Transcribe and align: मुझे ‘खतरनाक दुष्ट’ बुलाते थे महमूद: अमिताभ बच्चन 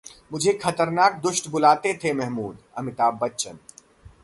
मुझे 0.31 0.53
‘खतरनाक 0.53 1.19
दुष्ट’ 1.23 1.49
बुलाते 1.49 1.93
थे 2.03 2.13
महमूद: 2.13 2.57
अमिताभ 2.77 3.19
बच्चन 3.21 3.57